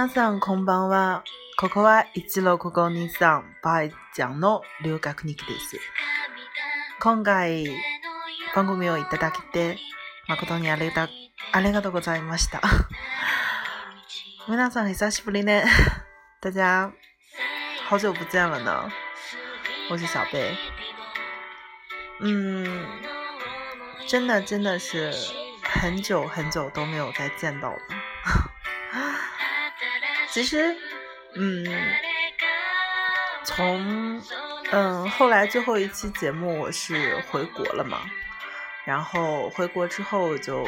[0.00, 1.24] 皆さんこんばんは。
[1.58, 5.76] ここは一郎国語兄さんバイちゃんの留学日記です。
[7.02, 7.66] 今回
[8.56, 9.76] 番組をいただきて
[10.26, 11.10] 誠にありが
[11.52, 12.62] ありがとうございました。
[14.48, 15.66] 皆さん久しぶりね。
[16.40, 16.90] 大家
[17.86, 18.90] 好久不见了呢。
[19.90, 20.56] 我是小贝。
[22.20, 22.86] 嗯，
[24.08, 25.12] 真的真的是
[25.62, 27.99] 很久很久都没有再见到了。
[30.32, 30.76] 其实，
[31.34, 31.66] 嗯，
[33.44, 34.22] 从
[34.70, 37.98] 嗯后来最后一期节目我是回国了嘛，
[38.84, 40.64] 然后回国之后就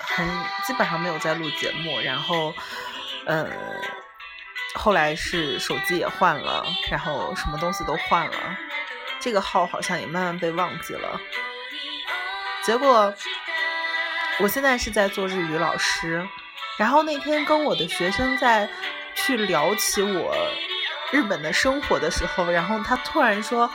[0.00, 0.26] 很
[0.66, 2.52] 基本上没有再录节目，然后
[3.26, 3.48] 嗯
[4.74, 8.56] 后来是手机也换了，然后什么东西都换了，
[9.20, 11.20] 这个号好像也慢慢被忘记了。
[12.64, 13.14] 结果
[14.40, 16.26] 我现在是在做日语老师。
[16.76, 18.70] 然后那天跟我的学生在
[19.28, 20.34] 去聊起我
[21.12, 23.70] 日本的生活的时候，然后他突然说：“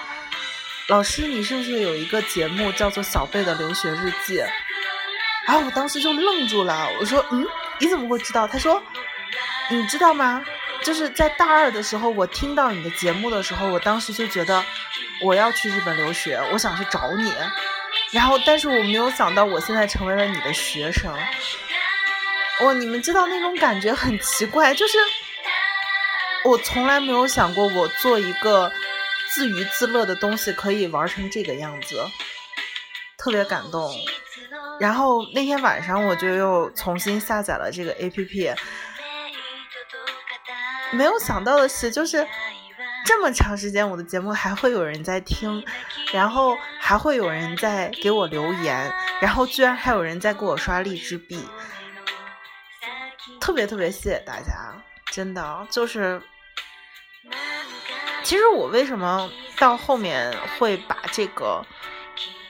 [0.90, 4.40] 老师，你是不是有一个节目叫做《小贝的留学日记》？”
[5.46, 7.46] 然后我当时就愣住了，我说：“嗯，
[7.78, 8.81] 你怎么会知道？”他说
[9.70, 10.44] ：“你知道吗？
[10.81, 14.66] 就是在大二的时候，我听到你的节目的时候，我当时就觉得
[15.22, 17.31] 我要去日本留学，我想去找你。
[18.12, 21.16] 然后，但是我没有想到，我现在成为了你的学生。”
[22.62, 24.98] 哇，你们知道那种感觉很奇怪，就是
[26.45, 28.72] 我从来没有想过，我做一个
[29.30, 32.03] 自娱自乐的东西可以玩成这个样子，
[33.17, 33.94] 特别感动。
[34.80, 38.56] 然后那天晚上我就又重新下载了这个 APP，
[40.91, 42.28] 没有想到的是，就是
[43.06, 45.63] 这么长时间我的节目还会有人在听，
[46.12, 51.47] 然后还会有人在给我留言，然后居然还有人在给我刷荔枝币。
[53.39, 54.73] 特别特别谢谢大家，
[55.12, 56.22] 真的就是，
[58.23, 61.66] 其实我为什么到后面会把这个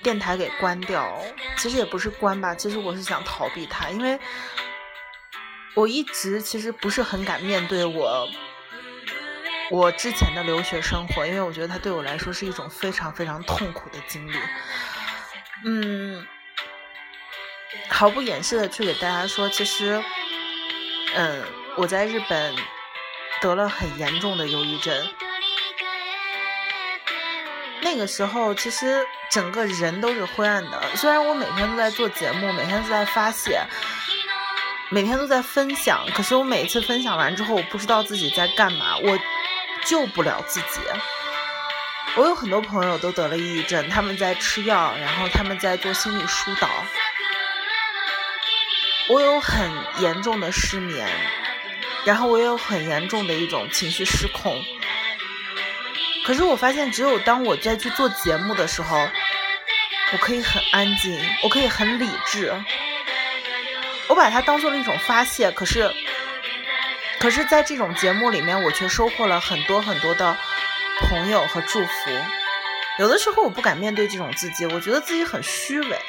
[0.02, 1.20] 电台给关掉？
[1.58, 4.20] 其实也不是关吧，其实我是想逃避它，因为
[5.76, 8.30] 我一直其实不是很敢面对我
[9.72, 14.38] 我之前的留学生活，因为我觉得它对我来说是一种非常非常痛苦的经历。
[15.66, 16.26] 嗯，
[17.90, 20.04] 毫不掩饰的去给大家说，其实。
[21.16, 21.44] 嗯，
[21.78, 22.56] 我在日本
[23.40, 24.96] 得了很严重的忧郁症。
[27.84, 30.82] 那个时候，其实整个人都是灰暗的。
[30.96, 33.62] 虽然我每天都在做节目，每天都在发泄，
[34.90, 39.20] 每天都在分享，可是我每次分享完之后，我不知道自己在干嘛，我
[39.86, 40.80] 救不了自己。
[42.16, 46.70] 我有很多朋友都得了抑郁症，他们在吃药，然后他们在做心理疏导。
[49.10, 49.70] 我有很
[50.00, 51.08] 严重的失眠，
[52.06, 54.64] 然后我也有很严重的一种情绪失控。
[56.26, 58.98] 可是我发现，只有当我在去做节目的时候，
[60.14, 62.54] 我可以很安静，我可以很理智。
[64.08, 65.92] 我把它当做了一种发泄，可是，
[67.20, 70.38] 可是在这种节目里面，我却收获了很多很多的
[71.02, 71.92] 朋友和祝福。
[73.00, 76.00] 有的时候我不敢面对这种自己，我觉得自己很虚伪。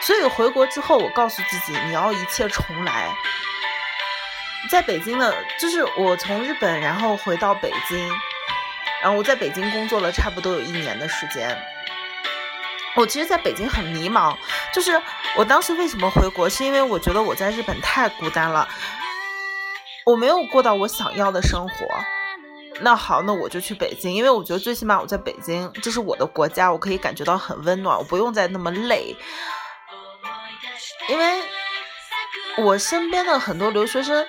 [0.00, 3.14] 所以回国之后，我告诉自己，你要一切重来。
[4.68, 7.98] 在北京的，就是我从日本然后回到北京，
[9.00, 11.56] 然后我在北京工作了差不多有一年的时间。
[12.96, 14.36] 我其实在北京很迷茫，
[14.72, 15.00] 就是
[15.36, 18.68] 我当时为什么回国，是因为我觉得我在日本太孤单了，
[20.04, 21.86] 我没有过到我想要的生活。
[22.80, 29.16] 那好，那我就去北京，因为我觉得最起码我在北京，这是我的国家，我可以感觉到很温暖，我不用再那么累。
[31.08, 31.42] 因为
[32.58, 34.26] 我身边的很多留学生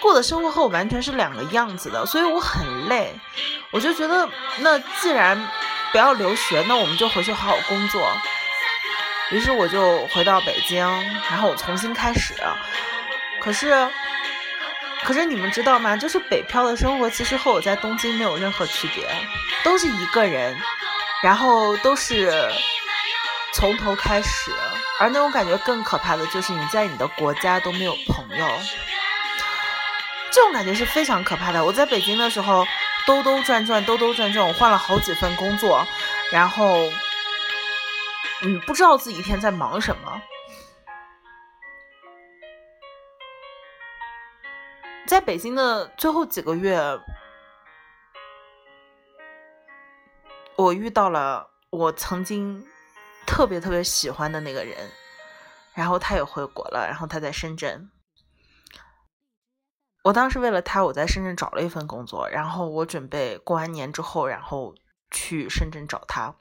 [0.00, 3.14] 过的生活和我完全是两个样子的，所以我很累。
[3.70, 5.48] 我就觉得，那既然
[5.92, 8.12] 不要留学，那我们就回去好好工作。
[9.30, 10.84] 于是我就回到北京，
[11.30, 12.34] 然后我重新开始。
[13.40, 13.88] 可是，
[15.04, 15.96] 可是你们知道吗？
[15.96, 19.06] 就是北漂的生活其实和我在东京没有任何区别，
[19.62, 20.58] 都是一个人，
[21.22, 22.50] 然后都是
[23.54, 24.50] 从头开始。
[24.98, 28.46] 而那种感觉更可怕的就是你在你的国家都没有朋友，
[30.32, 31.64] 这种感觉是非常可怕的。
[31.64, 32.66] 我在北京的时候
[33.06, 35.84] 兜兜转转，兜兜转转，我换了好几份工作，
[36.30, 36.90] 然后，
[38.42, 40.22] 嗯，不知道自己一天在忙什么。
[45.06, 46.80] 在北京的最后几个月，
[50.56, 52.66] 我遇到了我曾经。
[53.26, 54.90] 特别特别喜欢的那个人，
[55.72, 57.88] 然后他也回国了，然后他在深圳。
[60.02, 64.74] 我当时为了他，我在深圳找了一份工作，然后我准备过完年之后，然后
[65.10, 66.36] 去深圳找他。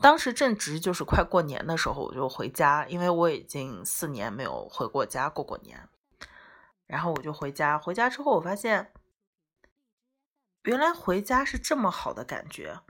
[0.00, 5.88] 当时正值就是快过年的时候，我就回家，因为我已经四年没有回过家过过年。
[6.86, 8.92] 然后我就回家，回家之后我发现，
[10.64, 12.80] 原来回家是这么好的感觉，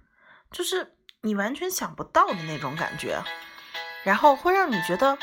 [0.50, 3.23] 就是你完全想不到的那种感觉，
[4.05, 5.19] 然后会让你觉得。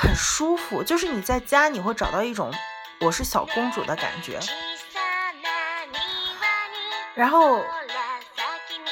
[0.00, 2.50] 很舒服，就是你在家你会找到一种
[3.02, 4.40] 我是小公主的感觉。
[7.14, 7.62] 然后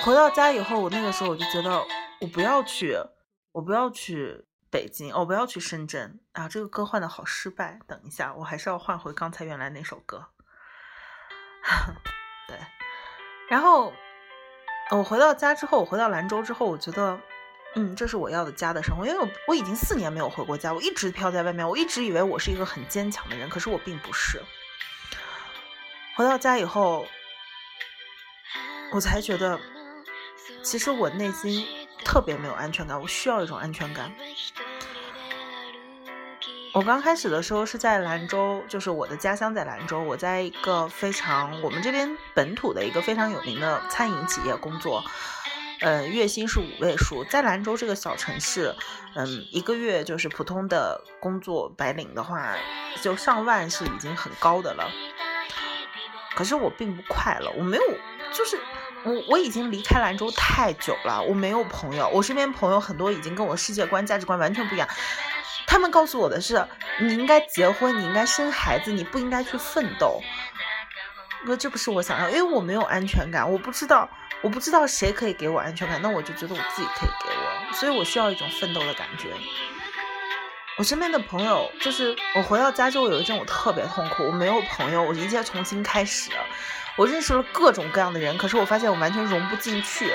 [0.02, 1.82] 回到家以后，我那个时候我就觉得
[2.20, 2.94] 我不要去，
[3.52, 6.46] 我不要去北京，我不要去深圳啊！
[6.46, 10.26] 这个歌换的好失败，等一下，我还是要换回刚才原来那首歌。
[12.46, 12.58] 对，
[13.48, 13.94] 然后
[14.90, 17.18] 我回到家之后，我回到兰州之后，我觉得。
[17.74, 24.42] 嗯，这是我要的家的生活，因为我我已经四年没有回过家，我一直飘在外面，我一直以为我是一个很坚强的人，可是我并不是。
[26.16, 27.06] 回到家以后，
[28.92, 29.60] 我才觉得，
[30.62, 31.64] 其实我内心
[32.04, 34.12] 特别没有安全感，我需要一种安全感。
[36.74, 45.04] 我刚开始的时候是在兰州，就是我的家乡在兰州，我在一个非常我们这边本土的一个非常有名的餐饮企业工作。
[45.80, 48.74] 嗯，月薪是五位数，在兰州这个小城市，
[49.14, 52.56] 嗯，一个月就是普通的工作白领的话，
[53.00, 54.90] 就上万是已经很高的了。
[56.34, 57.82] 可是我并不快乐，我没有，
[58.32, 58.58] 就是
[59.04, 64.88] 我我已经离开兰州太久了，我没有朋友，我身边朋友很多已经跟我世界观价值观完全不一样。
[65.66, 66.66] 他们告诉我的是，
[67.00, 70.20] 你应该结婚，你应该生孩子，你不应该去奋斗。
[71.44, 74.08] 那这不是我想要，因为我没有安全感，我不知道。
[74.40, 79.28] 我不知道谁可以给我安全感，那我就觉得我自己可以给我，所以我需要一种奋斗的感觉。
[80.76, 86.30] 我身边的朋友，就是我回到家之后有一阵我特别痛苦，我没有朋友，我一切重新开始。
[86.96, 90.12] 我认识了各种各样的人，可是我发现我完全融不进去。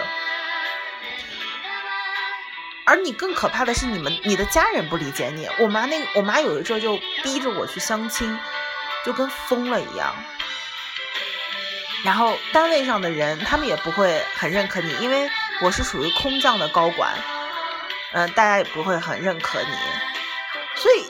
[2.85, 5.49] 而你更可怕的是，你们你的家人不理解你。
[5.59, 8.37] 我妈那我妈有一阵就逼着我去相亲，
[9.05, 10.15] 就跟疯了一样。
[12.03, 15.29] 然后单位上的人，他们也不会很认可你，因为
[15.61, 17.13] 我是属于空降的高管，
[18.11, 19.67] 嗯，大家也不会很认可你。
[20.75, 21.05] 所以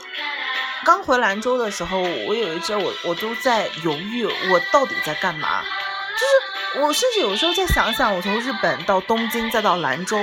[0.85, 5.63] 刚回兰州的时候，我有一阵我我都在犹豫，我到底在干嘛？
[5.63, 10.15] 就是我甚至有时候在想想，我从日本到东京再到兰州，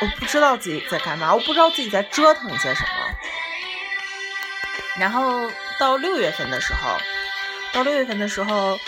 [0.00, 2.88] 我不知道自己在干嘛，我不知道自己在折腾些什么。
[5.00, 5.50] 然后
[5.80, 6.96] 到六月份的时候。
[7.72, 8.78] 到六月份的时候，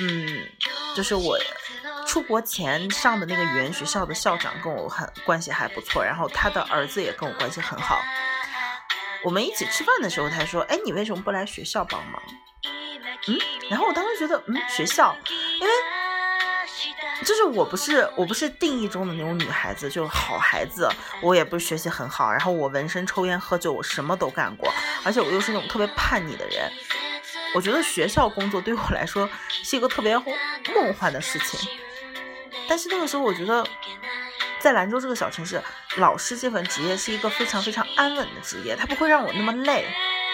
[0.00, 0.46] 嗯，
[0.94, 1.38] 就是我
[2.06, 8.00] 出国前上的那个语言学校的校长跟我很关系还不错，然后他的儿子也跟我关系很好。
[9.24, 12.22] 我们一起吃饭的时候，他说：“哎，你为什么不来学校帮忙？”
[13.26, 13.36] 嗯，
[13.68, 15.14] 然后我当时觉得，嗯，学校，
[15.60, 15.72] 因为
[17.24, 20.88] 就是我不是我不是定义中的那种女孩子，就好孩子，
[21.20, 24.72] 我也不是学习很好，然后我纹身、抽烟、喝酒，我什么都干过，
[25.04, 26.72] 而且我又是那种特别叛逆的人。
[27.54, 30.16] 我觉得学校工作对我来说是一个特别
[30.74, 31.68] 梦幻的事情，
[32.68, 33.66] 但是那个时候我觉得，
[34.58, 35.62] 在兰州这个小城市，
[35.96, 39.86] 老师这份职业是一个非常非常安稳的职业，它不会让我那么累。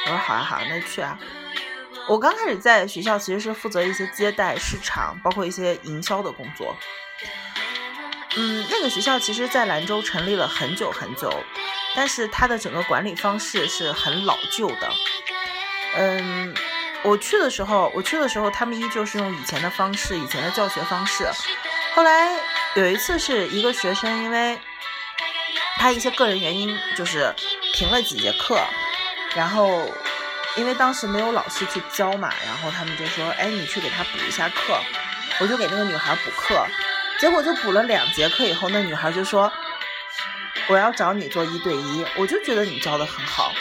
[0.07, 1.19] 我说好啊好啊，那就去啊。
[2.09, 6.77] 我刚开始在学校其实是负责一些接待、市场，包括一些营销的工作。
[8.37, 11.33] 嗯，那个学校其实在兰州成立了很久很久，
[11.95, 14.91] 但是它的整个管理方式是很老旧的。
[15.97, 16.55] 嗯。
[17.05, 21.29] 我去的时候，我去的时候，他们依旧是用以前的方式，以前的教学方式。
[21.95, 22.33] 后来
[22.75, 24.59] 有一次，是一个学生，因为
[25.77, 27.35] 他一些个人原因，就是
[27.75, 28.59] 停了几节课。
[29.37, 29.91] 然后
[30.57, 34.79] 因为当时没有老师去教嘛，然后他们就说：“哎，你去给他补一下课。”
[35.41, 36.65] 我就给那个女孩补课，
[37.21, 39.53] 结果就补了两节课以后，那女孩就说
[40.69, 43.53] ：“我要找你做一对一。”我就觉得你教的很好。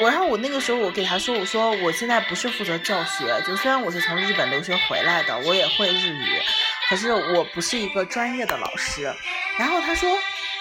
[0.00, 6.40] 我然后我那个时候我给他说我说我现在不是负责教学，就虽然我是从日本留学回来的，我也会日语，
[6.88, 9.12] 可是我不是一个专业的老师。
[9.58, 10.08] 然后他说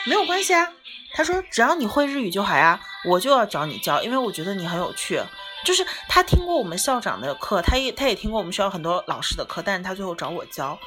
[0.05, 0.67] 没有关系啊，
[1.13, 5.21] 他说只要你会日语就好呀，我就要找你教，因为我觉得你很有趣。
[5.63, 10.79] 就是他听过我们校长的课，他也他也听过我们学校很多老师的课，但是他最后找我教。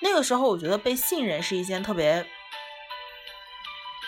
[0.00, 2.24] 那个时候我觉得被信任是一件特别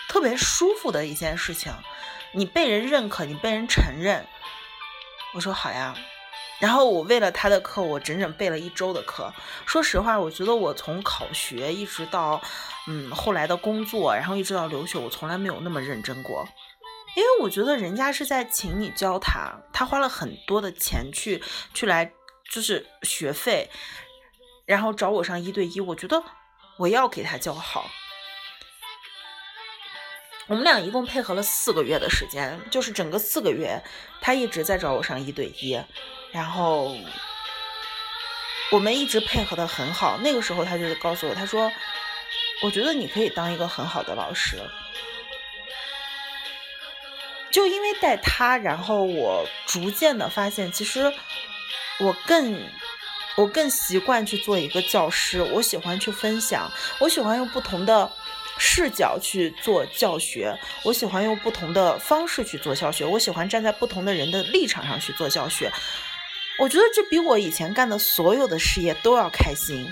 [0.07, 1.73] 特别舒服的一件事情。
[2.35, 4.25] 你被人认可，你被人承认，
[5.33, 5.95] 我说好呀。
[6.59, 9.33] 然后我为了他的课，我整整备了一周的课。
[9.65, 12.41] 说实话，我觉得我从考学一直到，
[12.87, 16.47] 嗯，后来的工作，然后一直到留学，我从来没有那么认真过。
[17.15, 22.11] 因为我觉得人家是在请你教他，他花了很多的钱去去来
[22.49, 23.69] 就是学费，
[24.65, 26.23] 然后找我上一对一，我觉得
[26.77, 27.85] 我要给他教好。
[30.47, 33.81] 我们俩一共配合了四个月的时间，就是整个四个月，
[34.19, 35.81] 他一直在找我上一对一，
[36.33, 36.97] 然后
[38.69, 40.17] 我们一直配合的很好。
[40.21, 41.71] 那个时候他就告诉我，他说
[42.61, 44.57] ：“我觉得你可以当一个很好的老师。”
[47.49, 51.13] 就因为带他，然后我逐渐的发现，其实
[51.99, 52.67] 我更
[53.35, 56.69] 我更习惯去做一个教师，我喜欢去分享，
[56.99, 58.11] 我喜欢用不同的。
[58.65, 65.69] 视角去做教学，我喜欢用不同的方式去做教学，我喜欢站在不同的人的立场上去做教学。
[66.59, 69.85] 我觉得这比我以前干的所有的事业都要开心，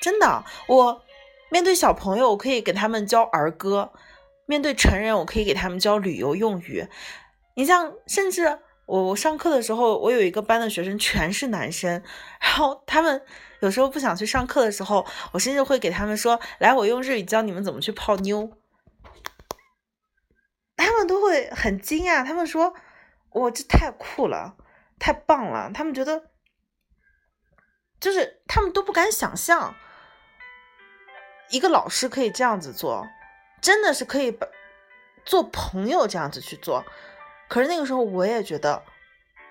[0.00, 0.42] 真的。
[0.68, 1.02] 我
[1.50, 3.90] 面对小朋友，我可以给他们教儿歌；
[4.46, 6.88] 面对成人，我可以给他们教旅游用语。
[7.56, 8.60] 你像，甚至。
[8.86, 12.04] 我我上课的时候，我有一个班的学生全是男生，
[12.40, 13.20] 然后他们
[13.60, 18.52] 有时候不想去上课的时候，我甚至会给他们说：“来，我用日语教你们怎么去泡妞。”
[20.76, 22.74] 他们都会很惊讶，他们说
[23.32, 24.56] ：“哇，这太酷了，
[24.98, 26.30] 太棒了！”他们觉得，
[27.98, 29.74] 就是他们都不敢想象，
[31.50, 33.06] 一个老师可以这样子做，
[33.60, 34.46] 真的是可以把
[35.24, 36.84] 做朋友这样子去做。
[37.48, 38.82] 可是那个时候，我也觉得，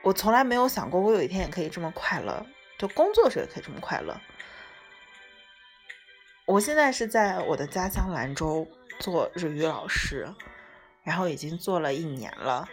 [0.04, 2.46] 我从来没有想过，我有一天也可以这么快乐，
[2.78, 4.20] 就工作时也可以这么快乐。
[6.46, 8.68] 我现在是在我的家乡兰州
[9.00, 10.28] 做日语老师，
[11.04, 12.68] 然后已经做了一年了，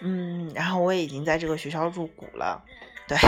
[0.00, 2.64] 嗯，然后我也已经在这个学校入股了，
[3.08, 3.18] 对，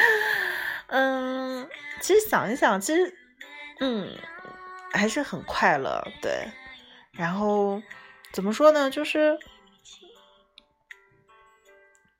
[0.88, 1.68] 嗯，
[2.00, 3.14] 其实想一想，其实，
[3.80, 4.16] 嗯，
[4.92, 6.48] 还是很快乐，对，
[7.12, 7.82] 然后
[8.32, 9.38] 怎么说呢，就是。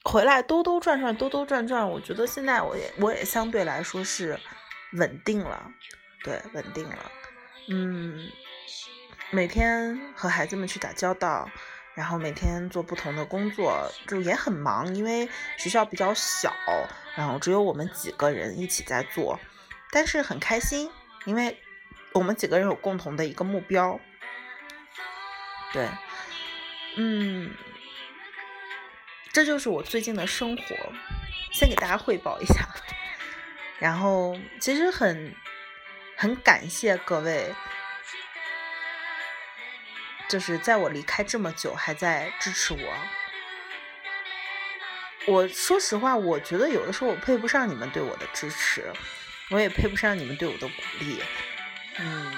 [0.07, 4.39] 回来兜兜转转，兜兜转转，我觉得现在我也我也相对来说是
[4.93, 5.69] 稳定了，
[6.23, 7.11] 对，稳定了。
[7.69, 8.31] 嗯，
[9.33, 11.51] 每天和孩子们去打交道，
[11.97, 16.53] 然后每天做不同的工作，就也很忙，因为学校比较小，
[17.17, 19.41] 然后只有我们几个人一起在做，
[19.91, 20.89] 但是很开心，
[21.25, 21.61] 因为
[22.13, 23.99] 我们几个人有共同的一个目标。
[25.73, 25.89] 对，
[26.97, 27.51] 嗯。
[29.37, 30.63] 这就是我最近的生活，
[31.53, 32.67] 先给大家汇报一下。
[33.79, 35.35] 然后其实很
[36.17, 37.55] 很感谢各位，
[40.27, 42.95] 就是在我离开这么久还在支持我。
[45.27, 48.91] 我说实话，我觉得有的时候我配不上你们对我的支持，
[49.51, 51.23] 我也配不上你们对我的鼓励。
[51.99, 52.35] 嗯，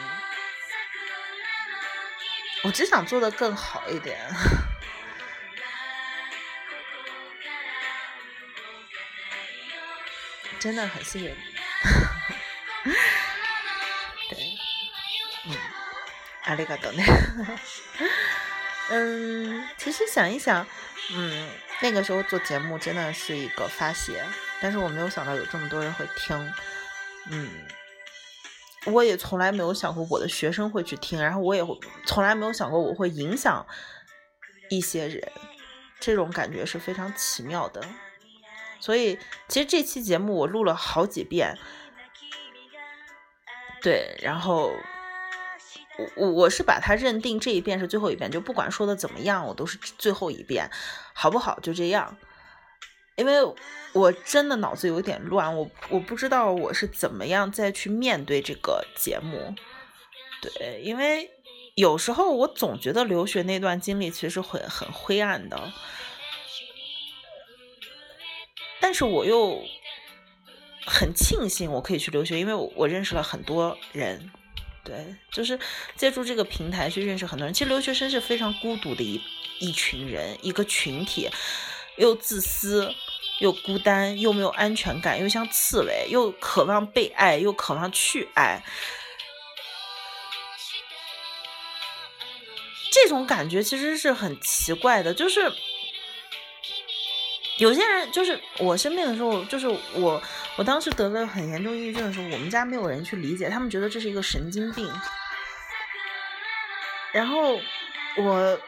[2.65, 4.19] 我只想做的更好一点。
[10.59, 11.37] 真的很谢谢你，
[14.31, 14.39] 对，
[15.47, 15.57] 嗯，
[16.45, 17.03] 阿里嘎多呢，
[18.91, 20.67] 嗯，其实想一想，
[21.13, 21.49] 嗯，
[21.81, 24.25] 那个时候做节目真的是一个发泄，
[24.61, 26.53] 但是我没有想到有这么多人会听，
[27.31, 27.49] 嗯，
[28.87, 31.63] 我也从来没有想过我的学生会去听，然后我也
[32.07, 33.65] 从来没有想过我会影响
[34.71, 35.33] 一些人，
[36.01, 37.81] 这种感觉是非常奇妙的。
[38.81, 39.19] 所以，
[39.49, 41.59] 其实这期节目我录了好几遍，
[43.83, 44.73] 对，然后
[46.17, 50.71] 我我是把它认定这一遍是最后一遍，就不管说的怎么样，我都是最后一遍，
[51.13, 51.59] 好不好？
[51.61, 52.17] 就这样，
[53.17, 53.41] 因为
[53.93, 59.55] 我真的脑子有点乱，我我不知道我是怎么样再去面对这个节目，
[60.41, 61.31] 对，因为
[61.75, 65.73] 有时候我总觉得留学那段经历其实很很灰暗的。
[68.81, 69.63] 但是我又
[70.87, 74.31] 很庆幸我可以去留学，因为我我认识了很多人，
[74.85, 75.59] 对，就是
[75.97, 77.53] 借助这个平台去认识很多人。
[77.53, 79.21] 其实留学生是非常孤独的一
[79.59, 81.29] 一群人，一个群体，
[81.97, 82.95] 又自私，
[83.41, 88.65] 又孤单，又没有安全感，又像刺猬，又渴望被爱，又渴望去爱。
[92.91, 95.53] 这种感觉其实是很奇怪的，就是。
[97.59, 100.23] 有些人就是我生病的时候，就是我，
[100.57, 104.89] 我当时得了很严重抑郁症的时候，我们家没有人去理解，他们觉得这是一个神经病。
[107.13, 107.61] 然后
[108.17, 108.61] 我，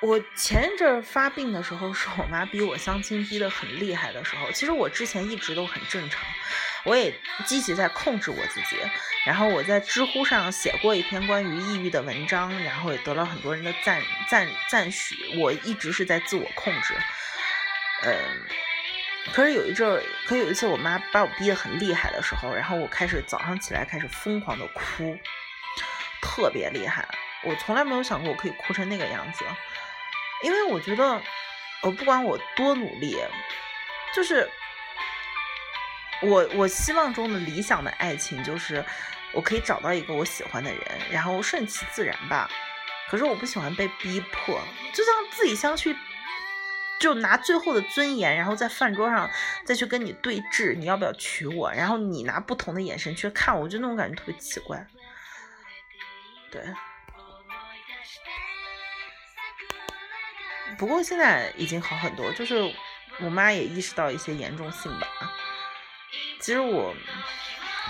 [0.00, 4.50] 我前一阵发病的时候，是我妈逼我相亲逼得很厉害的时候。
[4.50, 6.20] 其实我之前一直都很正常，
[6.84, 7.14] 我也
[7.44, 8.76] 积极在控制我自己。
[9.24, 15.38] 然后我在知乎上写过一篇关于抑郁的文章，然后也得到很多人的赞赞赞许。
[15.38, 16.94] 我一直是在自我控制，
[18.02, 18.14] 嗯。
[19.32, 25.18] 可是有一阵，可有一次我妈把我逼得很厉害的时候，然后我开始早上起来开始疯狂的哭，
[26.22, 27.08] 特别厉害。
[27.42, 29.44] 我从来没有想过我可以哭成那个样子。
[30.44, 31.20] 因为我觉得，
[31.82, 33.16] 我不管我多努力，
[34.14, 34.48] 就是
[36.22, 38.84] 我我希望中的理想的爱情，就是
[39.32, 42.48] 我可以找到一个我喜欢的人，然后顺其自然吧。
[43.10, 44.60] 可是我不喜欢被逼迫，
[44.94, 45.96] 就像自己相去，
[47.00, 49.30] 就拿最后的尊严，然后在饭桌上
[49.64, 51.72] 再去跟你对峙，你要不要娶我？
[51.72, 54.86] 然后你拿不同的眼神去看我，就那种感觉特别奇怪。
[56.50, 56.62] 对。
[60.78, 62.74] 不过现在已经好很多，就是
[63.20, 65.06] 我妈也意识到一些严重性吧。
[66.40, 66.94] 其实我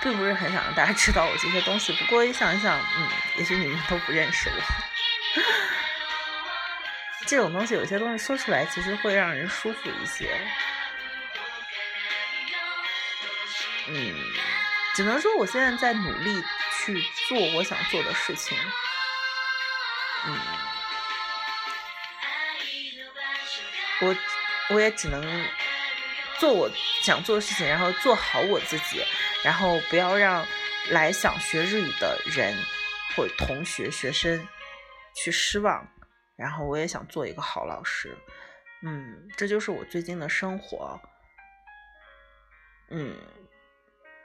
[0.02, 3.08] 并不是很想让大家知道我这些东西，不过一想一想，嗯，
[3.38, 4.54] 也许你们都不认识我。
[7.26, 10.40] 这种东西有些东西说出来，其实会让人舒服一些。
[13.88, 14.14] 嗯，
[14.94, 16.42] 只能说我现在在努力
[16.78, 18.56] 去做我想做的事情。
[20.26, 20.38] 嗯。
[24.00, 24.16] 我
[24.68, 25.48] 我也只能
[26.38, 29.02] 做我想做的事情，然后做好我自己，
[29.42, 30.46] 然后不要让
[30.90, 32.54] 来想学日语的人
[33.14, 34.46] 或同学、学生
[35.14, 35.88] 去失望。
[36.36, 38.16] 然后我也想做一个好老师，
[38.82, 41.00] 嗯，这就是我最近的生活。
[42.90, 43.16] 嗯，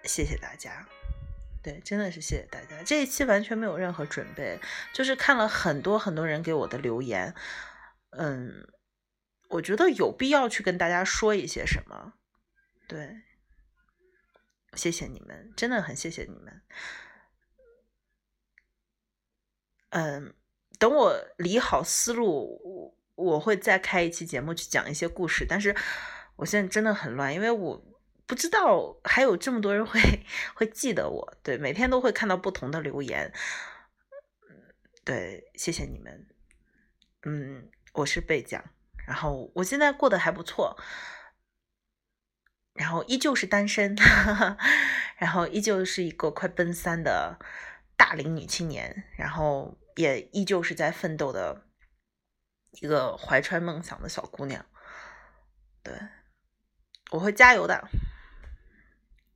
[0.04, 0.88] 谢谢大家，
[1.64, 2.84] 对，真的是谢谢大家。
[2.84, 4.60] 这一期完全没有任何准备，
[4.94, 7.34] 就是看了很多很多人给我的留言，
[8.12, 8.68] 嗯。
[9.56, 12.14] 我觉得有必要去跟大家说一些什么，
[12.88, 13.22] 对，
[14.76, 16.62] 谢谢你们，真的很谢谢你们。
[19.90, 20.34] 嗯，
[20.82, 25.46] 等我理好思路，我我会再开一期节目去讲一些故事。
[25.48, 25.76] 但是
[26.38, 27.80] 我现在真的很乱，因为我
[28.26, 30.02] 不知道还有这么多人会
[30.56, 31.38] 会记得我。
[31.44, 33.32] 对，每天都会看到不同的留言。
[35.06, 36.26] 对，谢谢你们。
[37.26, 38.64] 嗯，我是贝酱。
[39.06, 40.76] 然后我现在过得还不错，
[42.74, 43.96] 然后依旧是单身，
[45.18, 47.38] 然后依旧是一个快奔三的
[47.96, 51.68] 大龄女青年，然后也依旧是在奋斗的
[52.72, 54.66] 一个怀揣梦想的小姑娘。
[55.84, 55.94] 对，
[57.12, 57.90] 我会加油的。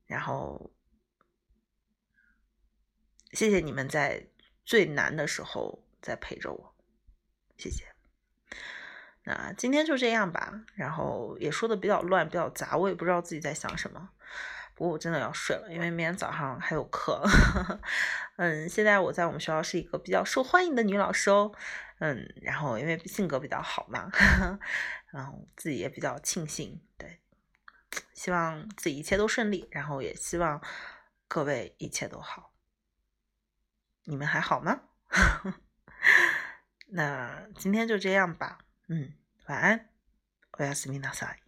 [0.05, 0.71] 然后
[3.31, 4.27] 谢谢你们在
[4.63, 6.75] 最难的时候在陪着我，
[7.57, 7.95] 谢谢。
[9.23, 14.11] 那今天就这样吧，然后也说的比较乱，比较杂，我也不知道自己在想什么。
[14.75, 17.23] 不过我真的要睡了，因为明天早上还有课。
[18.35, 21.51] 嗯，现在我在我们学校是一个比较受欢迎的女老师哦。
[21.99, 24.11] 嗯，然后因为性格比较好嘛，
[25.11, 26.81] 然后自己也比较庆幸。
[26.97, 27.21] 对，
[28.13, 30.61] 希望自己一切都顺利，然后也希望
[31.29, 32.51] 各位一切都好。
[34.03, 34.81] 你们还好吗？
[36.91, 38.57] 那今天就这样吧。
[38.89, 39.13] 嗯，
[39.47, 39.89] 晚安，
[40.57, 41.39] 我要思密达塞。